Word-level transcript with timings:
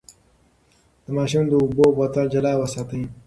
د 1.05 1.07
ماشوم 1.17 1.43
د 1.49 1.53
اوبو 1.61 1.85
بوتل 1.97 2.25
جلا 2.33 2.51
وساتئ. 2.57 3.03